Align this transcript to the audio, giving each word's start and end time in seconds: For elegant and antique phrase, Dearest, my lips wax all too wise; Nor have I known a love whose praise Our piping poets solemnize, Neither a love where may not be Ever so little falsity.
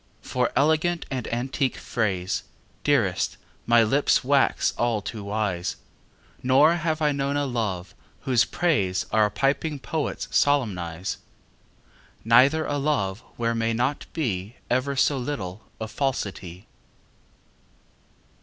For 0.23 0.51
elegant 0.55 1.05
and 1.11 1.31
antique 1.31 1.77
phrase, 1.77 2.41
Dearest, 2.83 3.37
my 3.67 3.83
lips 3.83 4.23
wax 4.23 4.73
all 4.75 4.99
too 4.99 5.23
wise; 5.23 5.75
Nor 6.41 6.77
have 6.77 7.03
I 7.03 7.11
known 7.11 7.37
a 7.37 7.45
love 7.45 7.93
whose 8.21 8.43
praise 8.43 9.05
Our 9.11 9.29
piping 9.29 9.77
poets 9.77 10.27
solemnize, 10.31 11.17
Neither 12.25 12.65
a 12.65 12.79
love 12.79 13.19
where 13.37 13.53
may 13.53 13.73
not 13.73 14.07
be 14.11 14.55
Ever 14.71 14.95
so 14.95 15.19
little 15.19 15.67
falsity. 15.87 16.65